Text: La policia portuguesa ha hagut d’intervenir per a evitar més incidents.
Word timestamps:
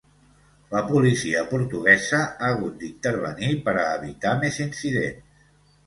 La 0.71 0.79
policia 0.87 1.43
portuguesa 1.51 2.23
ha 2.31 2.49
hagut 2.55 2.81
d’intervenir 2.83 3.55
per 3.69 3.79
a 3.79 3.89
evitar 4.03 4.37
més 4.45 4.63
incidents. 4.71 5.51